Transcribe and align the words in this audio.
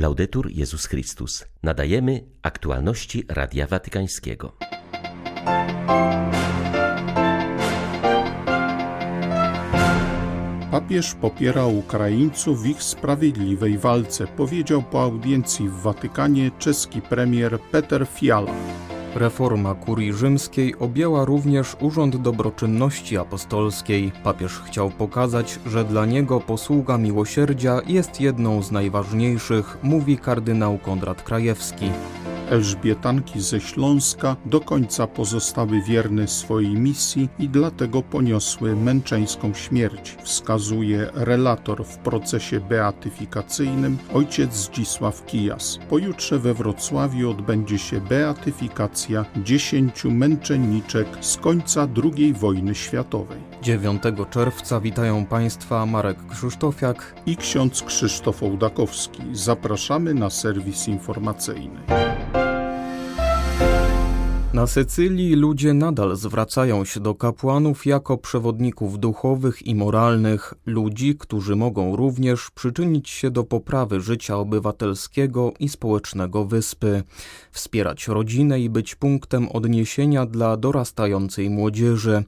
Laudetur 0.00 0.50
Jezus 0.50 0.86
Chrystus. 0.86 1.44
Nadajemy 1.62 2.24
aktualności 2.42 3.24
Radia 3.28 3.66
Watykańskiego. 3.66 4.56
Papież 10.70 11.14
popiera 11.14 11.66
Ukraińców 11.66 12.62
w 12.62 12.66
ich 12.66 12.82
sprawiedliwej 12.82 13.78
walce, 13.78 14.26
powiedział 14.26 14.82
po 14.82 15.02
audiencji 15.02 15.68
w 15.68 15.74
Watykanie 15.74 16.50
czeski 16.58 17.02
premier 17.02 17.60
Peter 17.60 18.06
Fiala. 18.06 18.89
Reforma 19.14 19.74
kurii 19.74 20.12
rzymskiej 20.12 20.78
objęła 20.78 21.24
również 21.24 21.76
Urząd 21.80 22.16
Dobroczynności 22.16 23.18
Apostolskiej. 23.18 24.12
Papież 24.24 24.60
chciał 24.60 24.90
pokazać, 24.90 25.58
że 25.66 25.84
dla 25.84 26.06
niego 26.06 26.40
posługa 26.40 26.98
miłosierdzia 26.98 27.80
jest 27.86 28.20
jedną 28.20 28.62
z 28.62 28.70
najważniejszych, 28.70 29.78
mówi 29.82 30.18
kardynał 30.18 30.78
Konrad 30.78 31.22
Krajewski. 31.22 31.90
Elżbietanki 32.50 33.40
ze 33.40 33.60
Śląska 33.60 34.36
do 34.44 34.60
końca 34.60 35.06
pozostały 35.06 35.82
wierne 35.82 36.28
swojej 36.28 36.74
misji 36.74 37.28
i 37.38 37.48
dlatego 37.48 38.02
poniosły 38.02 38.76
męczeńską 38.76 39.54
śmierć, 39.54 40.16
wskazuje 40.22 41.10
relator 41.14 41.84
w 41.84 41.98
procesie 41.98 42.60
beatyfikacyjnym 42.60 43.98
ojciec 44.14 44.54
Zdzisław 44.54 45.26
Kijas. 45.26 45.78
Pojutrze 45.88 46.38
we 46.38 46.54
Wrocławiu 46.54 47.30
odbędzie 47.30 47.78
się 47.78 48.00
beatyfikacja 48.00 49.24
dziesięciu 49.36 50.10
męczenniczek 50.10 51.06
z 51.20 51.36
końca 51.36 51.88
II 52.04 52.32
wojny 52.32 52.74
światowej. 52.74 53.38
9 53.62 54.02
czerwca 54.30 54.80
witają 54.80 55.26
Państwa 55.26 55.86
Marek 55.86 56.26
Krzysztofiak 56.26 57.14
i 57.26 57.36
ksiądz 57.36 57.82
Krzysztof 57.82 58.42
Ołdakowski. 58.42 59.22
Zapraszamy 59.32 60.14
na 60.14 60.30
serwis 60.30 60.88
informacyjny. 60.88 62.09
Na 64.54 64.66
Sycylii 64.66 65.34
ludzie 65.34 65.74
nadal 65.74 66.16
zwracają 66.16 66.84
się 66.84 67.00
do 67.00 67.14
kapłanów 67.14 67.86
jako 67.86 68.18
przewodników 68.18 68.98
duchowych 68.98 69.66
i 69.66 69.74
moralnych, 69.74 70.54
ludzi, 70.66 71.16
którzy 71.18 71.56
mogą 71.56 71.96
również 71.96 72.50
przyczynić 72.50 73.10
się 73.10 73.30
do 73.30 73.44
poprawy 73.44 74.00
życia 74.00 74.36
obywatelskiego 74.36 75.52
i 75.60 75.68
społecznego 75.68 76.44
wyspy, 76.44 77.02
wspierać 77.52 78.08
rodzinę 78.08 78.60
i 78.60 78.70
być 78.70 78.94
punktem 78.94 79.48
odniesienia 79.48 80.26
dla 80.26 80.56
dorastającej 80.56 81.50
młodzieży 81.50 82.24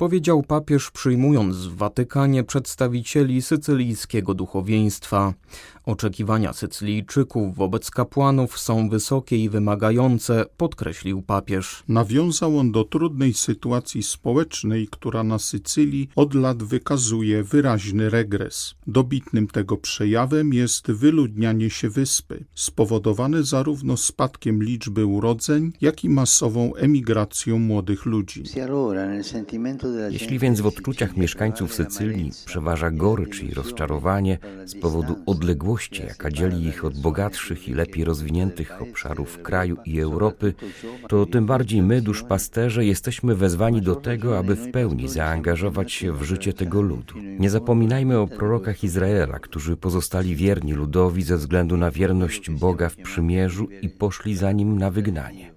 powiedział 0.00 0.42
papież 0.42 0.90
przyjmując 0.90 1.56
w 1.56 1.76
Watykanie 1.76 2.44
przedstawicieli 2.44 3.42
sycylijskiego 3.42 4.34
duchowieństwa. 4.34 5.34
Oczekiwania 5.84 6.52
Sycylijczyków 6.52 7.56
wobec 7.56 7.90
kapłanów 7.90 8.58
są 8.58 8.88
wysokie 8.88 9.36
i 9.36 9.48
wymagające, 9.48 10.44
podkreślił 10.56 11.22
papież. 11.22 11.82
Nawiązał 11.88 12.58
on 12.58 12.72
do 12.72 12.84
trudnej 12.84 13.34
sytuacji 13.34 14.02
społecznej, 14.02 14.88
która 14.90 15.24
na 15.24 15.38
Sycylii 15.38 16.08
od 16.16 16.34
lat 16.34 16.62
wykazuje 16.62 17.44
wyraźny 17.44 18.10
regres. 18.10 18.74
Dobitnym 18.86 19.46
tego 19.48 19.76
przejawem 19.76 20.52
jest 20.52 20.90
wyludnianie 20.90 21.70
się 21.70 21.90
wyspy, 21.90 22.44
spowodowane 22.54 23.42
zarówno 23.42 23.96
spadkiem 23.96 24.62
liczby 24.62 25.06
urodzeń, 25.06 25.72
jak 25.80 26.04
i 26.04 26.08
masową 26.08 26.74
emigracją 26.74 27.58
młodych 27.58 28.06
ludzi. 28.06 28.42
Jeśli 30.10 30.38
więc 30.38 30.60
w 30.60 30.66
odczuciach 30.66 31.16
mieszkańców 31.16 31.74
Sycylii 31.74 32.30
przeważa 32.44 32.90
gorycz 32.90 33.42
i 33.42 33.54
rozczarowanie 33.54 34.38
z 34.64 34.80
powodu 34.80 35.16
odległości, 35.26 36.02
jaka 36.02 36.30
dzieli 36.30 36.66
ich 36.66 36.84
od 36.84 37.00
bogatszych 37.00 37.68
i 37.68 37.74
lepiej 37.74 38.04
rozwiniętych 38.04 38.82
obszarów 38.82 39.42
kraju 39.42 39.76
i 39.84 40.00
Europy, 40.00 40.54
to 41.08 41.26
tym 41.26 41.46
bardziej 41.46 41.82
my, 41.82 42.00
duszpasterze, 42.02 42.84
jesteśmy 42.84 43.34
wezwani 43.34 43.82
do 43.82 43.96
tego, 43.96 44.38
aby 44.38 44.54
w 44.54 44.70
pełni 44.70 45.08
zaangażować 45.08 45.92
się 45.92 46.12
w 46.12 46.22
życie 46.22 46.52
tego 46.52 46.82
ludu. 46.82 47.14
Nie 47.38 47.50
zapominajmy 47.50 48.18
o 48.18 48.26
prorokach 48.26 48.84
Izraela, 48.84 49.38
którzy 49.38 49.76
pozostali 49.76 50.36
wierni 50.36 50.72
ludowi 50.72 51.22
ze 51.22 51.36
względu 51.36 51.76
na 51.76 51.90
wierność 51.90 52.50
Boga 52.50 52.88
w 52.88 52.96
przymierzu 52.96 53.68
i 53.82 53.88
poszli 53.88 54.36
za 54.36 54.52
nim 54.52 54.78
na 54.78 54.90
wygnanie. 54.90 55.50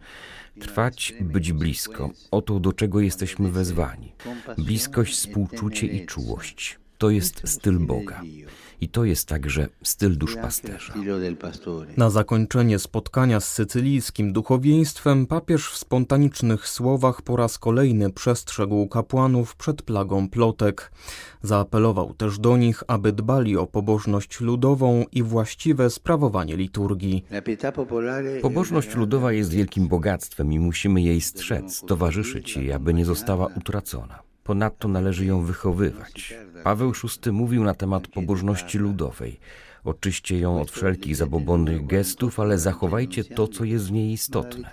Trwać, 0.59 1.13
być 1.21 1.53
blisko. 1.53 2.09
Oto 2.31 2.59
do 2.59 2.73
czego 2.73 2.99
jesteśmy 2.99 3.51
wezwani. 3.51 4.13
Bliskość, 4.57 5.13
współczucie 5.13 5.87
i 5.87 6.05
czułość. 6.05 6.79
To 6.97 7.09
jest 7.09 7.41
styl 7.45 7.79
Boga. 7.79 8.21
I 8.83 8.89
to 8.89 9.03
jest 9.03 9.27
także 9.27 9.67
styl 9.83 10.17
duszpasterza. 10.17 10.93
Na 11.97 12.09
zakończenie 12.09 12.79
spotkania 12.79 13.39
z 13.39 13.51
sycylijskim 13.51 14.33
duchowieństwem 14.33 15.27
papież 15.27 15.69
w 15.69 15.77
spontanicznych 15.77 16.67
słowach 16.67 17.21
po 17.21 17.35
raz 17.35 17.57
kolejny 17.57 18.09
przestrzegł 18.09 18.87
kapłanów 18.87 19.55
przed 19.55 19.81
plagą 19.81 20.29
plotek. 20.29 20.91
Zaapelował 21.41 22.13
też 22.13 22.39
do 22.39 22.57
nich, 22.57 22.83
aby 22.87 23.11
dbali 23.11 23.57
o 23.57 23.67
pobożność 23.67 24.41
ludową 24.41 25.05
i 25.11 25.23
właściwe 25.23 25.89
sprawowanie 25.89 26.57
liturgii. 26.57 27.25
Pobożność 28.41 28.95
ludowa 28.95 29.31
jest 29.31 29.51
wielkim 29.51 29.87
bogactwem 29.87 30.53
i 30.53 30.59
musimy 30.59 31.01
jej 31.01 31.21
strzec, 31.21 31.81
towarzyszyć 31.87 32.57
jej, 32.57 32.71
aby 32.71 32.93
nie 32.93 33.05
została 33.05 33.47
utracona. 33.57 34.32
Ponadto 34.43 34.87
należy 34.87 35.25
ją 35.25 35.43
wychowywać. 35.43 36.33
Paweł 36.63 36.91
VI 36.91 37.31
mówił 37.31 37.63
na 37.63 37.73
temat 37.73 38.07
pobożności 38.07 38.77
ludowej. 38.77 39.39
Oczyście 39.83 40.39
ją 40.39 40.61
od 40.61 40.71
wszelkich 40.71 41.15
zabobonnych 41.15 41.85
gestów, 41.85 42.39
ale 42.39 42.59
zachowajcie 42.59 43.23
to, 43.23 43.47
co 43.47 43.63
jest 43.63 43.87
w 43.87 43.91
niej 43.91 44.11
istotne. 44.11 44.69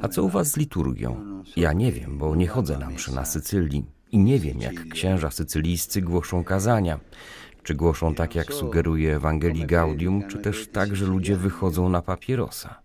A 0.00 0.08
co 0.08 0.22
u 0.22 0.28
was 0.28 0.50
z 0.50 0.56
liturgią? 0.56 1.42
Ja 1.56 1.72
nie 1.72 1.92
wiem, 1.92 2.18
bo 2.18 2.36
nie 2.36 2.46
chodzę 2.46 2.78
na 2.78 2.90
mszy 2.90 3.14
na 3.14 3.24
Sycylii 3.24 3.84
i 4.12 4.18
nie 4.18 4.38
wiem, 4.38 4.60
jak 4.60 4.88
księża 4.88 5.30
sycylijscy 5.30 6.02
głoszą 6.02 6.44
kazania. 6.44 7.00
Czy 7.62 7.74
głoszą 7.74 8.14
tak, 8.14 8.34
jak 8.34 8.52
sugeruje 8.52 9.16
Ewangelii 9.16 9.66
Gaudium, 9.66 10.28
czy 10.28 10.38
też 10.38 10.68
tak, 10.68 10.96
że 10.96 11.06
ludzie 11.06 11.36
wychodzą 11.36 11.88
na 11.88 12.02
papierosa. 12.02 12.80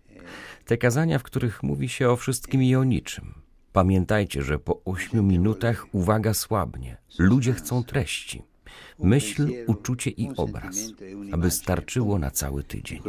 Te 0.64 0.76
kazania, 0.76 1.18
w 1.18 1.22
których 1.22 1.62
mówi 1.62 1.88
się 1.88 2.10
o 2.10 2.16
wszystkim 2.16 2.62
i 2.62 2.76
o 2.76 2.84
niczym. 2.84 3.34
Pamiętajcie, 3.78 4.42
że 4.42 4.58
po 4.58 4.84
ośmiu 4.84 5.22
minutach 5.22 5.86
uwaga 5.92 6.34
słabnie. 6.34 6.96
Ludzie 7.18 7.52
chcą 7.52 7.84
treści. 7.84 8.42
Myśl, 8.98 9.52
uczucie 9.66 10.10
i 10.10 10.30
obraz, 10.36 10.76
aby 11.32 11.50
starczyło 11.50 12.18
na 12.18 12.30
cały 12.30 12.64
tydzień. 12.64 13.00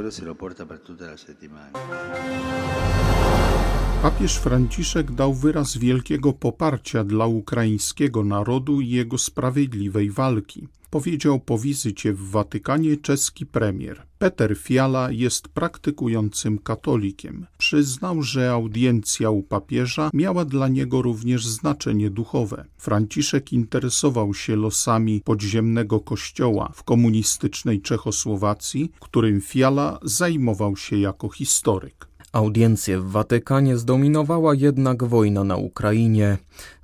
Papież 4.01 4.37
Franciszek 4.37 5.11
dał 5.11 5.33
wyraz 5.33 5.77
wielkiego 5.77 6.33
poparcia 6.33 7.03
dla 7.03 7.25
ukraińskiego 7.25 8.23
narodu 8.23 8.81
i 8.81 8.89
jego 8.89 9.17
sprawiedliwej 9.17 10.11
walki. 10.11 10.67
Powiedział 10.89 11.39
po 11.39 11.57
wizycie 11.57 12.13
w 12.13 12.29
Watykanie 12.29 12.97
czeski 12.97 13.45
premier. 13.45 14.03
Peter 14.17 14.57
Fiala 14.57 15.11
jest 15.11 15.47
praktykującym 15.47 16.59
katolikiem. 16.59 17.45
Przyznał, 17.57 18.21
że 18.21 18.51
audiencja 18.51 19.29
u 19.29 19.43
papieża 19.43 20.09
miała 20.13 20.45
dla 20.45 20.67
niego 20.67 21.01
również 21.01 21.47
znaczenie 21.47 22.09
duchowe. 22.09 22.65
Franciszek 22.77 23.53
interesował 23.53 24.33
się 24.33 24.55
losami 24.55 25.21
podziemnego 25.21 25.99
kościoła 25.99 26.71
w 26.75 26.83
komunistycznej 26.83 27.81
Czechosłowacji, 27.81 28.91
którym 28.99 29.41
Fiala 29.41 29.99
zajmował 30.03 30.77
się 30.77 30.97
jako 30.97 31.29
historyk. 31.29 32.08
Audiencję 32.31 32.99
w 32.99 33.11
Watykanie 33.11 33.77
zdominowała 33.77 34.53
jednak 34.53 35.03
wojna 35.03 35.43
na 35.43 35.57
Ukrainie. 35.57 36.37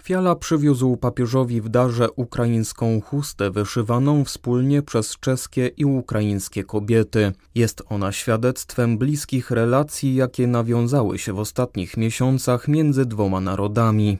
Fiala 0.04 0.36
przywiózł 0.36 0.98
papieżowi 0.98 1.62
w 1.62 1.70
darze 1.70 2.12
ukraińską 2.12 3.02
chustę 3.02 3.52
wyszywaną 3.52 4.24
wspólnie 4.24 4.82
przez 4.82 5.18
czeskie 5.20 5.68
i 5.68 5.86
ukraińskie 5.86 6.64
kobiety. 6.64 7.32
Jest 7.56 7.84
ona 7.90 8.12
świadectwem 8.12 8.98
bliskich 8.98 9.52
relacji, 9.52 10.16
jakie 10.16 10.48
nawiązały 10.48 11.20
się 11.20 11.34
w 11.34 11.40
ostatnich 11.40 11.98
miesiącach 11.98 12.68
między 12.68 13.06
dwoma 13.06 13.40
narodami. 13.40 14.18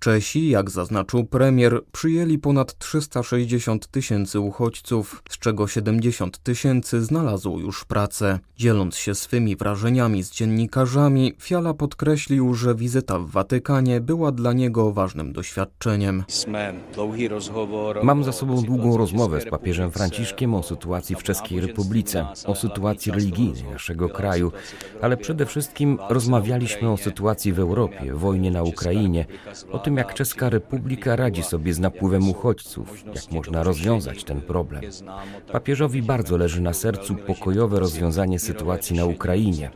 Czesi, 0.00 0.48
jak 0.48 0.70
zaznaczył 0.70 1.24
premier, 1.24 1.80
przyjęli 1.92 2.38
ponad 2.38 2.78
360 2.78 3.86
tysięcy 3.86 4.40
uchodźców, 4.40 5.22
z 5.30 5.38
czego 5.38 5.68
70 5.68 6.38
tysięcy 6.38 7.04
znalazło 7.04 7.58
już 7.58 7.84
pracę. 7.84 8.38
Dzieląc 8.56 8.96
się 8.96 9.14
swymi 9.14 9.56
wrażeniami 9.56 10.22
z 10.22 10.30
dziennikarzami, 10.30 11.34
Fiala 11.40 11.74
podkreślił, 11.74 12.54
że 12.54 12.74
wizyta 12.74 13.18
w 13.18 13.30
Watykanie 13.30 14.00
była 14.00 14.32
dla 14.32 14.52
niego 14.52 14.92
ważnym 14.92 15.32
doświadczeniem. 15.32 16.24
Mam 18.02 18.24
za 18.24 18.32
sobą 18.32 18.62
długą 18.62 18.96
rozmowę 18.96 19.40
z 19.40 19.50
papieżem 19.50 19.90
Franciszkiem 19.90 20.54
o 20.54 20.62
sytuacji 20.62 21.16
w 21.16 21.22
Czeskiej 21.22 21.60
Republice, 21.60 22.26
o 22.46 22.54
sytuacji 22.54 23.12
religijnej 23.12 23.64
naszego 23.72 24.08
kraju, 24.08 24.52
ale 25.02 25.16
przede 25.16 25.46
wszystkim 25.46 25.98
rozmawialiśmy 26.08 26.90
o 26.90 26.96
sytuacji 26.96 27.52
w 27.52 27.58
Europie, 27.58 28.14
wojnie 28.14 28.50
na 28.50 28.62
Ukrainie, 28.62 29.26
o 29.70 29.78
jak 29.96 30.14
Czeska 30.14 30.48
Republika 30.50 31.16
radzi 31.16 31.42
sobie 31.42 31.74
z 31.74 31.78
napływem 31.78 32.30
uchodźców, 32.30 33.04
jak 33.14 33.32
można 33.32 33.62
rozwiązać 33.62 34.24
ten 34.24 34.40
problem. 34.40 34.82
Papieżowi 35.52 36.02
bardzo 36.02 36.36
leży 36.36 36.60
na 36.60 36.72
sercu 36.72 37.14
pokojowe 37.14 37.80
rozwiązanie 37.80 38.38
sytuacji 38.38 38.96
na 38.96 39.04
Ukrainie. 39.04 39.70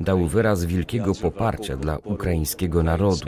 Dał 0.00 0.26
wyraz 0.26 0.64
wielkiego 0.64 1.14
poparcia 1.14 1.76
dla 1.76 1.98
ukraińskiego 2.04 2.82
narodu. 2.82 3.24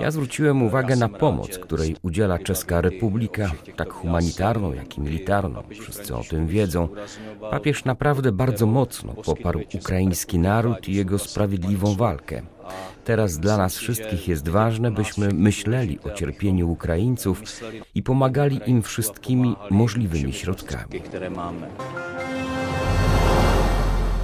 Ja 0.00 0.10
zwróciłem 0.10 0.62
uwagę 0.62 0.96
na 0.96 1.08
pomoc, 1.08 1.58
której 1.58 1.96
udziela 2.02 2.38
Czeska 2.38 2.80
Republika, 2.80 3.50
tak 3.76 3.92
humanitarną, 3.92 4.72
jak 4.72 4.98
i 4.98 5.00
militarną. 5.00 5.62
Wszyscy 5.80 6.16
o 6.16 6.22
tym 6.30 6.46
wiedzą. 6.46 6.88
Papież 7.50 7.84
naprawdę 7.84 8.32
bardzo 8.32 8.66
mocno 8.66 9.14
poparł 9.14 9.60
ukraiński 9.74 10.38
naród 10.38 10.88
i 10.88 10.94
jego 10.94 11.18
sprawiedliwą 11.18 11.94
walkę. 11.94 12.42
Teraz 13.04 13.38
dla 13.38 13.56
nas 13.56 13.76
wszystkich 13.76 14.28
jest 14.28 14.48
ważne, 14.48 14.90
byśmy 14.90 15.28
myśleli 15.28 15.98
o 16.00 16.10
cierpieniu 16.10 16.70
Ukraińców 16.70 17.42
i 17.94 18.02
pomagali 18.02 18.60
im 18.66 18.82
wszystkimi 18.82 19.56
możliwymi 19.70 20.32
środkami. 20.32 21.00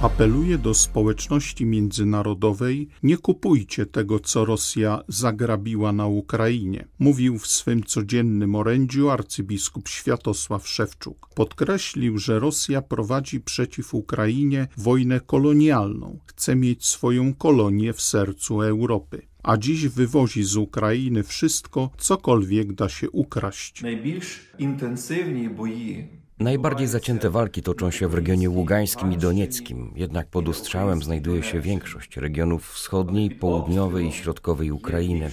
Apeluje 0.03 0.57
do 0.57 0.73
społeczności 0.73 1.65
międzynarodowej: 1.65 2.87
nie 3.03 3.17
kupujcie 3.17 3.85
tego, 3.85 4.19
co 4.19 4.45
Rosja 4.45 5.03
zagrabiła 5.07 5.91
na 5.91 6.07
Ukrainie, 6.07 6.87
mówił 6.99 7.39
w 7.39 7.47
swym 7.47 7.83
codziennym 7.83 8.55
orędziu 8.55 9.09
arcybiskup 9.09 9.87
Światosław 9.87 10.67
Szewczuk. 10.67 11.29
Podkreślił, 11.35 12.17
że 12.17 12.39
Rosja 12.39 12.81
prowadzi 12.81 13.39
przeciw 13.41 13.93
Ukrainie 13.93 14.67
wojnę 14.77 15.19
kolonialną, 15.19 16.19
chce 16.25 16.55
mieć 16.55 16.85
swoją 16.85 17.33
kolonię 17.33 17.93
w 17.93 18.01
sercu 18.01 18.61
Europy 18.61 19.27
a 19.43 19.57
dziś 19.57 19.87
wywozi 19.87 20.43
z 20.43 20.55
Ukrainy 20.55 21.23
wszystko, 21.23 21.89
cokolwiek 21.97 22.73
da 22.73 22.89
się 22.89 23.09
ukraść. 23.09 23.81
Najbardziej 23.81 24.21
intensywni 24.59 25.49
boji 25.49 26.22
Najbardziej 26.39 26.87
zacięte 26.87 27.29
walki 27.29 27.61
toczą 27.61 27.91
się 27.91 28.07
w 28.07 28.13
regionie 28.13 28.49
ługańskim 28.49 29.13
i 29.13 29.17
donieckim, 29.17 29.93
jednak 29.95 30.27
pod 30.27 30.47
ustrzałem 30.47 31.03
znajduje 31.03 31.43
się 31.43 31.61
większość 31.61 32.17
regionów 32.17 32.71
wschodniej, 32.71 33.31
południowej 33.31 34.07
i 34.07 34.11
środkowej 34.11 34.71
Ukrainy. 34.71 35.31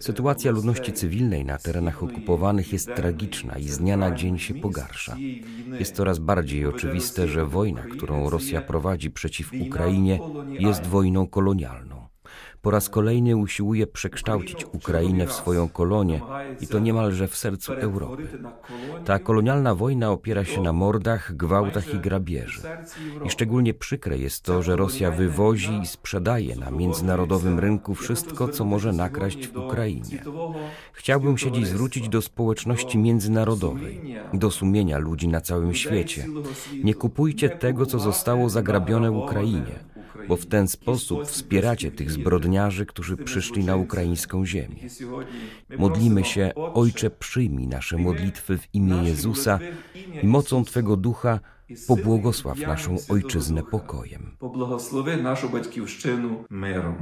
Sytuacja 0.00 0.50
ludności 0.50 0.92
cywilnej 0.92 1.44
na 1.44 1.58
terenach 1.58 2.02
okupowanych 2.02 2.72
jest 2.72 2.94
tragiczna 2.94 3.58
i 3.58 3.68
z 3.68 3.78
dnia 3.78 3.96
na 3.96 4.10
dzień 4.10 4.38
się 4.38 4.54
pogarsza. 4.54 5.16
Jest 5.78 5.94
coraz 5.94 6.18
bardziej 6.18 6.66
oczywiste, 6.66 7.28
że 7.28 7.46
wojna, 7.46 7.82
którą 7.82 8.30
Rosja 8.30 8.60
prowadzi 8.60 9.10
przeciw 9.10 9.52
Ukrainie, 9.66 10.20
jest 10.58 10.86
wojną 10.86 11.26
kolonialną 11.26 12.08
po 12.62 12.70
raz 12.70 12.88
kolejny 12.88 13.36
usiłuje 13.36 13.86
przekształcić 13.86 14.64
Ukrainę 14.64 15.26
w 15.26 15.32
swoją 15.32 15.68
kolonię 15.68 16.20
i 16.60 16.66
to 16.66 16.78
niemalże 16.78 17.28
w 17.28 17.36
sercu 17.36 17.72
Europy. 17.72 18.28
Ta 19.04 19.18
kolonialna 19.18 19.74
wojna 19.74 20.10
opiera 20.10 20.44
się 20.44 20.60
na 20.60 20.72
mordach, 20.72 21.36
gwałtach 21.36 21.94
i 21.94 21.98
grabieży. 21.98 22.60
I 23.24 23.30
szczególnie 23.30 23.74
przykre 23.74 24.18
jest 24.18 24.42
to, 24.42 24.62
że 24.62 24.76
Rosja 24.76 25.10
wywozi 25.10 25.80
i 25.82 25.86
sprzedaje 25.86 26.56
na 26.56 26.70
międzynarodowym 26.70 27.58
rynku 27.58 27.94
wszystko, 27.94 28.48
co 28.48 28.64
może 28.64 28.92
nakraść 28.92 29.48
w 29.48 29.56
Ukrainie. 29.56 30.22
Chciałbym 30.92 31.38
się 31.38 31.52
dziś 31.52 31.66
zwrócić 31.66 32.08
do 32.08 32.22
społeczności 32.22 32.98
międzynarodowej, 32.98 34.14
do 34.32 34.50
sumienia 34.50 34.98
ludzi 34.98 35.28
na 35.28 35.40
całym 35.40 35.74
świecie. 35.74 36.26
Nie 36.84 36.94
kupujcie 36.94 37.48
tego, 37.48 37.86
co 37.86 37.98
zostało 37.98 38.48
zagrabione 38.48 39.10
Ukrainie 39.10 39.97
bo 40.28 40.36
w 40.36 40.46
ten 40.46 40.68
sposób 40.68 41.26
wspieracie 41.26 41.90
tych 41.90 42.10
zbrodniarzy, 42.10 42.86
którzy 42.86 43.16
przyszli 43.16 43.64
na 43.64 43.76
ukraińską 43.76 44.46
ziemię. 44.46 44.76
Modlimy 45.78 46.24
się, 46.24 46.52
Ojcze, 46.54 47.10
przyjmij 47.10 47.66
nasze 47.66 47.96
modlitwy 47.96 48.58
w 48.58 48.74
imię 48.74 48.96
Jezusa 49.04 49.58
i 50.22 50.26
mocą 50.26 50.64
Twego 50.64 50.96
Ducha 50.96 51.40
pobłogosław 51.86 52.58
naszą 52.58 52.96
ojczyznę 53.08 53.62
pokojem. 53.62 54.36
Naszą 55.22 55.48
mierą. 56.50 56.94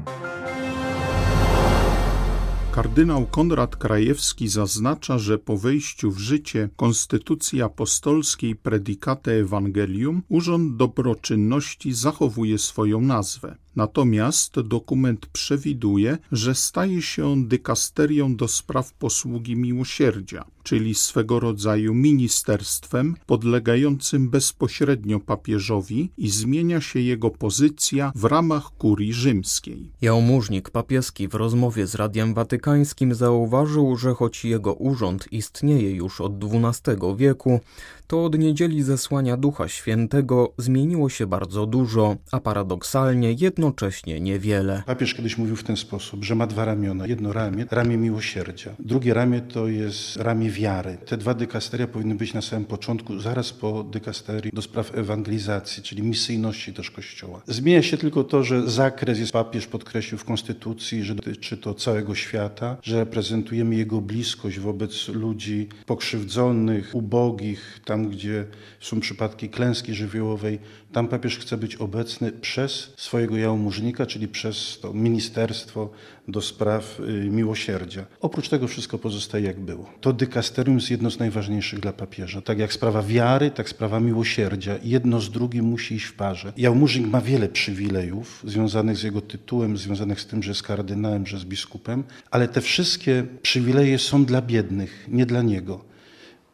Kardynał 2.77 3.27
Konrad 3.27 3.77
Krajewski 3.77 4.49
zaznacza, 4.49 5.19
że 5.19 5.39
po 5.39 5.57
wejściu 5.57 6.11
w 6.11 6.19
życie 6.19 6.69
Konstytucji 6.77 7.63
Apostolskiej 7.63 8.57
Predicate 8.57 9.33
Evangelium 9.33 10.23
Urząd 10.29 10.77
Dobroczynności 10.77 11.93
zachowuje 11.93 12.59
swoją 12.59 13.01
nazwę. 13.01 13.57
Natomiast 13.77 14.61
dokument 14.61 15.27
przewiduje, 15.27 16.19
że 16.33 16.55
staje 16.55 17.03
się 17.03 17.27
on 17.27 17.49
dykasterią 17.49 18.37
do 18.37 18.49
spraw 18.49 18.93
posługi 18.93 19.57
miłosierdzia, 19.57 20.45
czyli 20.63 20.95
swego 20.95 21.41
rodzaju 21.41 21.95
ministerstwem 21.95 23.17
podlegającym 23.27 24.31
bezpośrednio 24.31 25.21
papieżowi 25.21 26.11
i 26.19 26.29
zmienia 26.29 26.81
się 26.81 27.01
jego 27.01 27.31
pozycja 27.31 28.13
w 28.15 28.25
ramach 28.25 28.71
kurii 28.79 29.13
rzymskiej. 29.13 29.91
Jałmużnik 30.03 30.71
papieski 30.71 31.29
w 31.29 31.35
rozmowie 31.35 31.87
z 31.87 31.95
Radiem 31.95 32.35
Watykańskim 32.35 33.15
zauważył, 33.15 33.97
że 33.97 34.15
choć 34.15 34.45
jego 34.45 34.75
urząd 34.75 35.33
istnieje 35.33 35.91
już 35.91 36.21
od 36.21 36.33
XII 36.45 36.97
wieku, 37.17 37.61
to 38.07 38.25
od 38.25 38.39
niedzieli 38.39 38.83
zesłania 38.83 39.37
Ducha 39.37 39.69
Świętego 39.69 40.53
zmieniło 40.59 41.09
się 41.09 41.27
bardzo 41.27 41.67
dużo, 41.67 42.17
a 42.33 42.41
paradoksalnie 42.41 43.33
jednocześnie 43.33 44.21
niewiele. 44.21 44.83
Papież 44.87 45.15
kiedyś 45.15 45.39
mówił 45.39 45.57
w 45.57 45.65
ten 45.65 45.77
sposób, 45.77 46.25
że 46.25 46.35
ma 46.35 46.47
dwa 46.47 46.65
ramiona. 46.65 47.07
Jedno 47.07 47.33
ramię, 47.33 47.67
ramię 47.71 47.97
miłosierdzia. 47.97 48.71
Drugie 48.79 49.15
ramię 49.15 49.41
to 49.41 49.69
jest 49.69 50.17
ramię 50.17 50.51
wiary. 50.51 50.99
Te 51.07 51.17
dwa 51.17 51.35
dykasteria 51.35 51.87
powinny 51.87 52.15
być 52.15 52.35
na 52.35 52.43
samym 52.43 52.65
początku, 52.65 53.19
zaraz 53.19 53.53
po 53.53 53.85
dykasterii 53.85 54.53
do 54.55 54.63
spraw 54.63 54.99
ewangelizacji, 54.99 55.83
czyli 55.83 56.03
misyjności 56.03 56.73
też 56.73 56.91
Kościoła. 56.91 57.43
Zmienia 57.47 57.83
się 57.83 57.97
tylko 57.97 58.25
to, 58.25 58.45
że 58.45 58.71
zakres 58.71 59.19
jest 59.19 59.33
papież 59.33 59.67
podkreślił 59.67 60.19
w 60.19 60.25
Konstytucji, 60.25 61.03
że 61.05 61.15
dotyczy 61.15 61.57
to 61.57 61.75
całego 61.75 62.15
świata, 62.15 62.77
że 62.83 62.97
reprezentujemy 62.97 63.75
jego 63.75 64.01
bliskość 64.01 64.59
wobec 64.59 65.09
ludzi 65.09 65.69
pokrzywdzonych, 65.87 66.91
ubogich, 66.95 67.81
tam 67.85 67.96
tam 67.97 68.09
gdzie 68.09 68.45
są 68.81 69.01
przypadki 69.01 69.49
klęski 69.49 69.95
żywiołowej, 69.95 70.59
tam 70.93 71.09
papież 71.09 71.39
chce 71.39 71.57
być 71.57 71.77
obecny 71.77 72.33
przez 72.33 72.93
swojego 72.97 73.37
jałmużnika, 73.37 74.07
czyli 74.07 74.29
przez 74.29 74.79
to 74.83 74.93
ministerstwo 74.93 75.91
do 76.29 76.41
spraw 76.41 77.01
y, 77.01 77.31
miłosierdzia. 77.31 78.07
Oprócz 78.21 78.49
tego 78.49 78.69
wszystko 78.69 78.99
pozostaje 78.99 79.45
jak 79.45 79.61
było. 79.61 79.91
To 80.01 80.13
dykasterium 80.13 80.77
jest 80.77 80.91
jedno 80.91 81.11
z 81.11 81.19
najważniejszych 81.19 81.81
dla 81.81 81.93
papieża. 81.93 82.41
Tak 82.41 82.59
jak 82.59 82.73
sprawa 82.73 83.03
wiary, 83.03 83.51
tak 83.51 83.69
sprawa 83.69 84.01
miłosierdzia. 84.01 84.79
Jedno 84.83 85.21
z 85.21 85.31
drugim 85.31 85.65
musi 85.65 85.95
iść 85.95 86.07
w 86.07 86.15
parze. 86.15 86.53
Jałmużnik 86.57 87.07
ma 87.07 87.21
wiele 87.21 87.49
przywilejów 87.49 88.43
związanych 88.47 88.97
z 88.97 89.03
jego 89.03 89.21
tytułem, 89.21 89.77
związanych 89.77 90.21
z 90.21 90.27
tym, 90.27 90.43
że 90.43 90.51
jest 90.51 90.63
kardynałem, 90.63 91.27
że 91.27 91.37
jest 91.37 91.49
biskupem, 91.49 92.05
ale 92.31 92.49
te 92.49 92.61
wszystkie 92.61 93.27
przywileje 93.43 93.99
są 93.99 94.25
dla 94.25 94.43
biednych, 94.43 95.07
nie 95.09 95.27
dla 95.27 95.43
niego. 95.43 95.96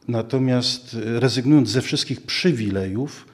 Natomiast 0.09 0.97
e, 1.17 1.21
rezygnując 1.21 1.69
ze 1.69 1.83
wszystkich 1.83 2.21
przywilejów, 2.21 3.27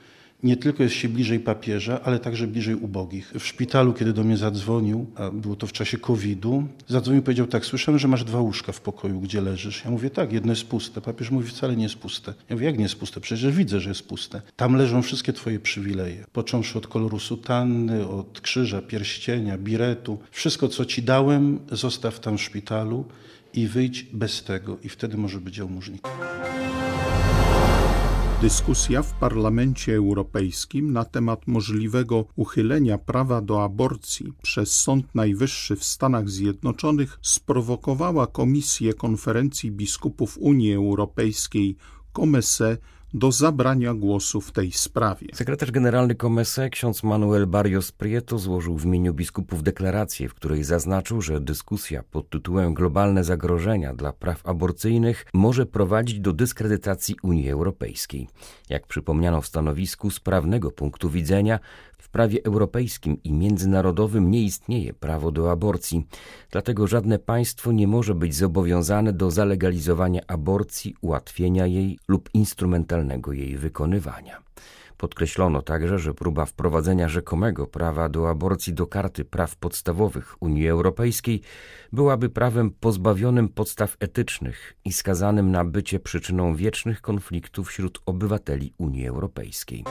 nie 0.43 0.57
tylko 0.57 0.83
jest 0.83 0.95
się 0.95 1.09
bliżej 1.09 1.41
papieża, 1.41 2.01
ale 2.05 2.19
także 2.19 2.47
bliżej 2.47 2.75
ubogich. 2.75 3.33
W 3.39 3.47
szpitalu, 3.47 3.93
kiedy 3.93 4.13
do 4.13 4.25
mnie 4.25 4.37
zadzwonił, 4.37 5.07
a 5.15 5.31
było 5.31 5.57
to 5.57 5.67
w 5.67 5.73
czasie 5.73 5.99
COVID-u, 5.99 6.65
zadzwonił 6.89 7.21
i 7.21 7.25
powiedział 7.25 7.47
tak, 7.47 7.65
słyszałem, 7.67 7.99
że 7.99 8.09
masz 8.09 8.25
dwa 8.25 8.41
łóżka 8.41 8.73
w 8.73 8.81
pokoju, 8.81 9.21
gdzie 9.21 9.41
leżysz. 9.41 9.85
Ja 9.85 9.91
mówię, 9.91 10.11
tak, 10.11 10.33
jedno 10.33 10.53
jest 10.53 10.65
puste. 10.65 11.01
Papież 11.01 11.31
mówi, 11.31 11.49
wcale 11.49 11.77
nie 11.77 11.83
jest 11.83 11.97
puste. 11.97 12.35
Ja 12.49 12.57
mówię, 12.57 12.67
jak 12.67 12.77
nie 12.77 12.83
jest 12.83 12.97
puste? 12.97 13.21
Przecież 13.21 13.53
widzę, 13.53 13.81
że 13.81 13.89
jest 13.89 14.09
puste. 14.09 14.43
Tam 14.57 14.77
leżą 14.77 15.03
wszystkie 15.03 15.33
twoje 15.33 15.61
przywileje. 15.61 16.25
Począwszy 16.33 16.79
od 16.79 16.87
koloru 16.87 17.19
sutanny, 17.19 18.09
od 18.09 18.41
krzyża, 18.41 18.83
pierścienia, 18.83 19.59
biretu. 19.59 20.19
Wszystko, 20.31 20.69
co 20.69 20.85
ci 20.85 21.03
dałem, 21.03 21.59
zostaw 21.73 22.21
tam 22.21 22.39
w 22.39 22.43
szpitalu 22.43 23.05
i 23.59 23.69
wyjdź 23.69 24.03
bez 24.03 24.45
tego. 24.45 24.77
I 24.83 24.89
wtedy 24.89 25.17
może 25.17 25.41
być 25.41 25.57
jałmużnik. 25.57 26.09
Dyskusja 28.41 29.03
w 29.03 29.13
Parlamencie 29.13 29.95
Europejskim 29.95 30.93
na 30.93 31.05
temat 31.05 31.47
możliwego 31.47 32.25
uchylenia 32.37 32.99
prawa 32.99 33.41
do 33.41 33.65
aborcji 33.65 34.33
przez 34.43 34.77
Sąd 34.77 35.15
Najwyższy 35.15 35.77
w 35.77 35.85
Stanach 35.85 36.31
Zjednoczonych 36.31 37.19
sprowokowała 37.23 38.27
Komisję 38.27 38.95
Konferencji 38.95 39.71
Biskupów 39.71 40.39
Unii 40.39 40.75
Europejskiej 40.75 41.77
COMESE 42.13 42.77
do 43.15 43.33
zabrania 43.33 43.95
głosu 43.95 44.41
w 44.41 44.53
tej 44.53 44.73
sprawie. 44.73 45.27
Sekretarz 45.35 45.71
generalny 45.71 46.15
Comese, 46.15 46.71
ksiądz 46.71 47.03
Manuel 47.03 47.47
Barrios 47.47 47.93
Prieto, 47.93 48.39
złożył 48.39 48.79
w 48.79 48.85
imieniu 48.85 49.15
biskupów 49.15 49.63
deklarację, 49.63 50.29
w 50.29 50.35
której 50.35 50.65
zaznaczył, 50.65 51.23
że 51.23 51.41
dyskusja 51.41 52.03
pod 52.03 52.31
tytułem 52.31 52.75
Globalne 52.75 53.25
zagrożenia 53.25 53.95
dla 53.95 54.13
praw 54.13 54.47
aborcyjnych 54.47 55.27
może 55.35 55.67
prowadzić 55.67 56.21
do 56.21 56.33
dyskredytacji 56.33 57.17
Unii 57.23 57.51
Europejskiej. 57.51 58.29
Jak 58.69 58.87
przypomniano 58.87 59.41
w 59.41 59.47
stanowisku, 59.47 60.11
z 60.11 60.21
prawnego 60.21 60.71
punktu 60.71 61.11
widzenia 61.11 61.59
w 61.99 62.09
prawie 62.09 62.45
europejskim 62.45 63.23
i 63.25 63.33
międzynarodowym 63.33 64.31
nie 64.31 64.43
istnieje 64.43 64.95
prawo 64.95 65.31
do 65.33 65.51
aborcji, 65.51 66.07
dlatego 66.51 66.87
żadne 66.87 67.19
państwo 67.19 67.73
nie 67.73 67.89
może 67.89 68.15
być 68.15 68.35
zobowiązane 68.35 69.13
do 69.13 69.31
zalegalizowania 69.31 70.21
aborcji, 70.27 70.95
ułatwienia 71.01 71.67
jej 71.67 71.99
lub 72.09 72.29
instrumentalnego 72.35 73.33
jej 73.33 73.57
wykonywania. 73.57 74.49
Podkreślono 74.99 75.63
także, 75.63 75.99
że 75.99 76.15
próba 76.15 76.45
wprowadzenia 76.45 77.09
rzekomego 77.09 77.67
prawa 77.67 78.09
do 78.09 78.31
aborcji 78.31 78.75
do 78.75 78.87
karty 78.87 79.25
praw 79.25 79.57
podstawowych 79.57 80.43
Unii 80.43 80.69
Europejskiej 80.69 81.41
byłaby 81.93 82.29
prawem 82.29 82.71
pozbawionym 82.71 83.49
podstaw 83.49 83.97
etycznych 84.01 84.75
i 84.85 84.93
skazanym 84.93 85.51
na 85.51 85.65
bycie 85.65 86.01
przyczyną 86.01 86.55
wiecznych 86.55 87.01
konfliktów 87.01 87.69
wśród 87.69 88.03
obywateli 88.07 88.73
Unii 88.79 89.07
Europejskiej. 89.07 89.85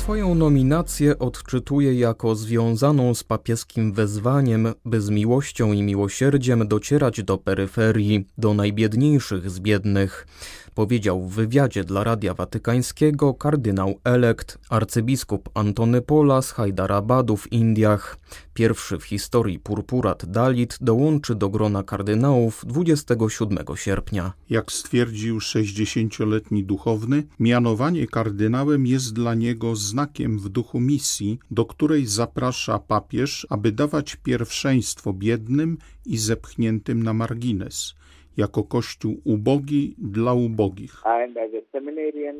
Swoją 0.00 0.34
nominację 0.34 1.18
odczytuje 1.18 1.94
jako 1.94 2.34
związaną 2.34 3.14
z 3.14 3.24
papieskim 3.24 3.92
wezwaniem, 3.92 4.74
by 4.84 5.00
z 5.00 5.10
miłością 5.10 5.72
i 5.72 5.82
miłosierdziem 5.82 6.68
docierać 6.68 7.22
do 7.22 7.38
peryferii, 7.38 8.24
do 8.38 8.54
najbiedniejszych 8.54 9.50
z 9.50 9.60
biednych 9.60 10.26
powiedział 10.70 11.28
w 11.28 11.34
wywiadzie 11.34 11.84
dla 11.84 12.04
Radia 12.04 12.34
Watykańskiego 12.34 13.34
kardynał 13.34 14.00
elekt 14.04 14.58
arcybiskup 14.68 15.50
Antony 15.54 16.02
Pola 16.02 16.42
z 16.42 16.52
Hyderabadu 16.52 17.36
w 17.36 17.52
Indiach. 17.52 18.18
Pierwszy 18.54 18.98
w 18.98 19.04
historii 19.04 19.58
purpurat 19.58 20.26
Dalit 20.26 20.78
dołączy 20.80 21.34
do 21.34 21.48
grona 21.48 21.82
kardynałów 21.82 22.64
27 22.66 23.58
sierpnia. 23.74 24.32
Jak 24.50 24.72
stwierdził 24.72 25.38
60-letni 25.38 26.64
duchowny, 26.64 27.22
mianowanie 27.38 28.06
kardynałem 28.06 28.86
jest 28.86 29.12
dla 29.12 29.34
niego 29.34 29.76
znakiem 29.76 30.38
w 30.38 30.48
duchu 30.48 30.80
misji, 30.80 31.38
do 31.50 31.64
której 31.64 32.06
zaprasza 32.06 32.78
papież, 32.78 33.46
aby 33.50 33.72
dawać 33.72 34.16
pierwszeństwo 34.16 35.12
biednym 35.12 35.78
i 36.06 36.18
zepchniętym 36.18 37.02
na 37.02 37.12
margines 37.12 37.94
jako 38.36 38.64
kościół 38.64 39.20
ubogi 39.24 39.94
dla 39.98 40.32
ubogich. 40.32 41.02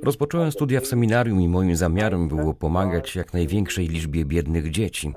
Rozpocząłem 0.02 0.52
studia 0.52 0.80
w 0.80 0.86
seminarium 0.86 1.40
i 1.40 1.48
moim 1.48 1.76
zamiarem 1.76 2.28
było 2.28 2.54
pomagać 2.54 3.16
jak 3.16 3.32
największej 3.32 3.88
liczbie 3.88 4.24
biednych 4.24 4.70
dzieci. 4.70 5.12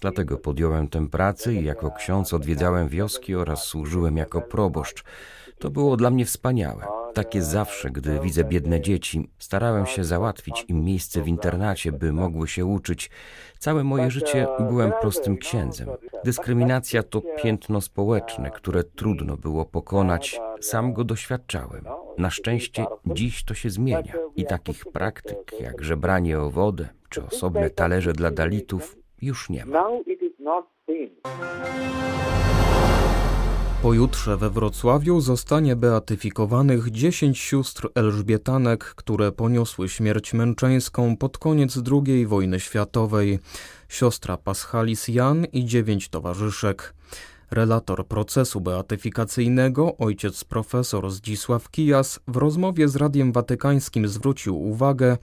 Dlatego 0.00 0.38
podjąłem 0.38 0.88
tę 0.88 1.08
pracę 1.08 1.54
i 1.54 1.64
jako 1.64 1.90
ksiądz 1.90 2.34
odwiedzałem 2.34 2.88
wioski 2.88 3.34
oraz 3.34 3.64
służyłem 3.64 4.16
jako 4.16 4.40
proboszcz. 4.40 5.04
To 5.58 5.70
było 5.70 5.96
dla 5.96 6.10
mnie 6.10 6.24
wspaniałe. 6.24 6.84
Tak 7.16 7.34
jest 7.34 7.48
zawsze, 7.48 7.90
gdy 7.90 8.20
widzę 8.20 8.44
biedne 8.44 8.80
dzieci. 8.80 9.28
Starałem 9.38 9.86
się 9.86 10.04
załatwić 10.04 10.64
im 10.68 10.84
miejsce 10.84 11.22
w 11.22 11.28
internacie, 11.28 11.92
by 11.92 12.12
mogły 12.12 12.48
się 12.48 12.66
uczyć. 12.66 13.10
Całe 13.58 13.84
moje 13.84 14.10
życie 14.10 14.46
byłem 14.58 14.92
prostym 15.00 15.36
księdzem. 15.36 15.88
Dyskryminacja 16.24 17.02
to 17.02 17.22
piętno 17.42 17.80
społeczne, 17.80 18.50
które 18.50 18.84
trudno 18.84 19.36
było 19.36 19.64
pokonać. 19.64 20.40
Sam 20.60 20.92
go 20.92 21.04
doświadczałem. 21.04 21.84
Na 22.18 22.30
szczęście 22.30 22.86
dziś 23.06 23.44
to 23.44 23.54
się 23.54 23.70
zmienia 23.70 24.12
i 24.36 24.44
takich 24.44 24.84
praktyk 24.84 25.60
jak 25.60 25.82
żebranie 25.82 26.40
o 26.40 26.50
wodę 26.50 26.88
czy 27.10 27.24
osobne 27.24 27.70
talerze 27.70 28.12
dla 28.12 28.30
dalitów 28.30 28.96
już 29.22 29.50
nie 29.50 29.66
ma. 29.66 29.88
Pojutrze 33.82 34.36
we 34.36 34.50
Wrocławiu 34.50 35.20
zostanie 35.20 35.76
beatyfikowanych 35.76 36.90
dziesięć 36.90 37.38
sióstr 37.38 37.88
Elżbietanek, 37.94 38.84
które 38.84 39.32
poniosły 39.32 39.88
śmierć 39.88 40.32
męczeńską 40.32 41.16
pod 41.16 41.38
koniec 41.38 41.78
II 41.92 42.26
wojny 42.26 42.60
światowej. 42.60 43.38
Siostra 43.88 44.36
Paschalis 44.36 45.08
Jan 45.08 45.44
i 45.44 45.64
dziewięć 45.64 46.08
towarzyszek. 46.08 46.94
Relator 47.50 48.06
procesu 48.06 48.60
beatyfikacyjnego, 48.60 49.96
ojciec 49.96 50.44
profesor 50.44 51.10
Zdzisław 51.10 51.70
Kijas, 51.70 52.20
w 52.28 52.36
rozmowie 52.36 52.88
z 52.88 52.96
Radiem 52.96 53.32
Watykańskim 53.32 54.08
zwrócił 54.08 54.62
uwagę, 54.62 55.16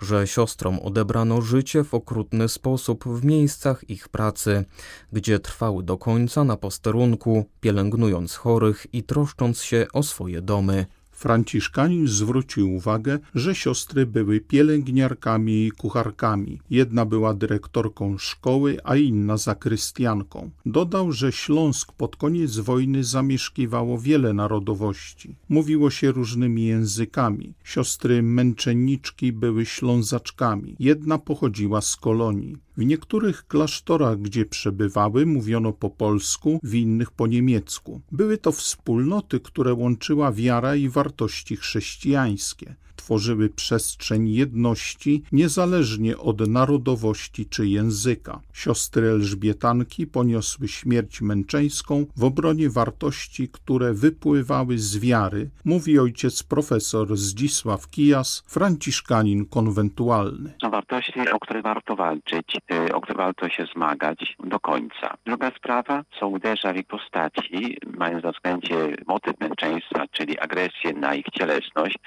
że 0.00 0.26
siostrom 0.26 0.78
odebrano 0.78 1.42
życie 1.42 1.84
w 1.84 1.94
okrutny 1.94 2.48
sposób 2.48 3.04
w 3.04 3.24
miejscach 3.24 3.90
ich 3.90 4.08
pracy, 4.08 4.64
gdzie 5.12 5.38
trwały 5.38 5.82
do 5.82 5.98
końca 5.98 6.44
na 6.44 6.56
posterunku, 6.56 7.44
pielęgnując 7.60 8.34
chorych 8.34 8.86
i 8.92 9.02
troszcząc 9.02 9.62
się 9.62 9.86
o 9.92 10.02
swoje 10.02 10.42
domy. 10.42 10.86
Franciszkanin 11.18 12.08
zwrócił 12.08 12.74
uwagę, 12.74 13.18
że 13.34 13.54
siostry 13.54 14.06
były 14.06 14.40
pielęgniarkami 14.40 15.66
i 15.66 15.70
kucharkami. 15.70 16.60
Jedna 16.70 17.04
była 17.04 17.34
dyrektorką 17.34 18.18
szkoły, 18.18 18.78
a 18.84 18.96
inna 18.96 19.36
zakrystianką. 19.36 20.50
Dodał, 20.66 21.12
że 21.12 21.32
Śląsk 21.32 21.92
pod 21.92 22.16
koniec 22.16 22.56
wojny 22.56 23.04
zamieszkiwało 23.04 23.98
wiele 23.98 24.32
narodowości. 24.32 25.36
Mówiło 25.48 25.90
się 25.90 26.12
różnymi 26.12 26.64
językami. 26.64 27.54
Siostry 27.64 28.22
męczenniczki 28.22 29.32
były 29.32 29.66
ślązaczkami. 29.66 30.76
Jedna 30.78 31.18
pochodziła 31.18 31.80
z 31.80 31.96
kolonii. 31.96 32.56
W 32.78 32.84
niektórych 32.84 33.46
klasztorach, 33.46 34.18
gdzie 34.18 34.46
przebywały, 34.46 35.26
mówiono 35.26 35.72
po 35.72 35.90
polsku, 35.90 36.60
w 36.62 36.74
innych 36.74 37.10
po 37.10 37.26
niemiecku. 37.26 38.00
Były 38.12 38.38
to 38.38 38.52
wspólnoty, 38.52 39.40
które 39.40 39.74
łączyła 39.74 40.32
wiara 40.32 40.76
i 40.76 40.88
wartości 40.88 41.56
chrześcijańskie 41.56 42.74
tworzyły 43.08 43.48
przestrzeń 43.48 44.28
jedności 44.28 45.22
niezależnie 45.32 46.18
od 46.18 46.48
narodowości 46.48 47.46
czy 47.46 47.66
języka. 47.66 48.40
Siostry 48.52 49.06
Elżbietanki 49.08 50.06
poniosły 50.06 50.68
śmierć 50.68 51.20
męczeńską 51.20 52.06
w 52.16 52.24
obronie 52.24 52.70
wartości, 52.70 53.48
które 53.48 53.94
wypływały 53.94 54.78
z 54.78 54.98
wiary, 54.98 55.50
mówi 55.64 55.98
ojciec 55.98 56.42
profesor 56.42 57.16
Zdzisław 57.16 57.90
Kijas, 57.90 58.44
franciszkanin 58.46 59.46
konwentualny. 59.46 60.52
Wartości, 60.70 61.20
o 61.32 61.38
które 61.40 61.62
warto 61.62 61.96
walczyć, 61.96 62.56
o 62.94 63.00
które 63.00 63.16
warto 63.16 63.48
się 63.48 63.66
zmagać 63.74 64.36
do 64.44 64.60
końca. 64.60 65.14
Druga 65.26 65.50
sprawa, 65.50 66.02
co 66.20 66.28
uderza 66.28 66.72
w 66.72 66.76
ich 66.76 66.86
postaci, 66.86 67.78
mając 67.86 68.24
na 68.24 68.32
względzie 68.32 68.76
motyw 69.06 69.40
męczeństwa, 69.40 70.04
czyli 70.10 70.38
agresję 70.38 70.92
na 70.92 71.14
ich 71.14 71.26
cielesność, 71.32 71.98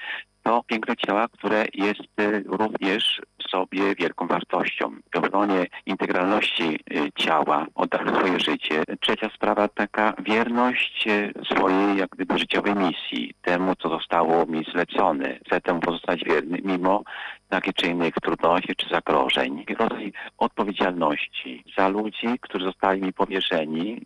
to 0.42 0.62
piękno 0.66 0.96
ciała, 0.96 1.28
które 1.28 1.64
jest 1.74 2.20
y, 2.20 2.44
również 2.46 3.22
sobie 3.52 3.94
wielką 3.94 4.26
wartością. 4.26 4.90
W 5.14 5.18
obronie 5.18 5.66
integralności 5.86 6.80
y, 6.92 7.12
ciała 7.16 7.66
oddano 7.74 8.16
swoje 8.16 8.40
życie. 8.40 8.82
Trzecia 9.00 9.30
sprawa 9.34 9.68
taka 9.68 10.14
wierność 10.18 11.06
y, 11.06 11.32
swojej 11.54 11.96
jak 11.96 12.10
gdyby 12.10 12.38
życiowej 12.38 12.74
misji, 12.74 13.34
temu 13.42 13.74
co 13.74 13.88
zostało 13.88 14.46
mi 14.46 14.64
zlecone. 14.72 15.38
Chcę 15.46 15.60
temu 15.60 15.80
pozostać 15.80 16.24
wierny 16.24 16.58
mimo 16.64 17.02
takich 17.48 17.74
czy 17.74 17.86
innych 17.86 18.14
trudności 18.14 18.76
czy 18.76 18.88
zagrożeń. 18.88 19.64
Rodzaj 19.78 20.12
odpowiedzialności 20.38 21.64
za 21.78 21.88
ludzi, 21.88 22.26
którzy 22.40 22.64
zostali 22.64 23.00
mi 23.00 23.12
powierzeni, 23.12 24.00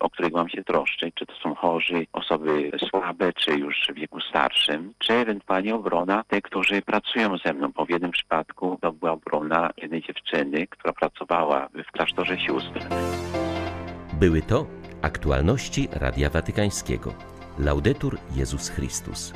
o 0.00 0.10
których 0.10 0.32
mam 0.32 0.48
się 0.48 0.64
troszczyć, 0.64 1.14
czy 1.14 1.26
to 1.26 1.34
są 1.34 1.54
chorzy, 1.54 2.06
osoby 2.12 2.70
słabe, 2.90 3.32
czy 3.32 3.50
już 3.50 3.76
w 3.88 3.94
wieku 3.94 4.20
starszym, 4.20 4.94
czy 4.98 5.12
ewentualnie 5.12 5.74
obrona 5.74 6.24
tych, 6.28 6.42
którzy 6.42 6.82
pracują 6.82 7.38
ze 7.44 7.52
mną, 7.52 7.72
bo 7.74 7.84
w 7.84 7.90
jednym 7.90 8.10
przypadku 8.10 8.78
to 8.80 8.92
była 8.92 9.12
obrona 9.12 9.70
jednej 9.76 10.02
dziewczyny, 10.02 10.66
która 10.66 10.92
pracowała 10.92 11.68
w 11.88 11.92
klasztorze 11.92 12.38
sióstr. 12.38 12.86
Były 14.12 14.42
to 14.42 14.66
aktualności 15.02 15.88
Radia 15.92 16.30
Watykańskiego. 16.30 17.14
Laudetur 17.58 18.18
Jezus 18.36 18.68
Chrystus. 18.68 19.32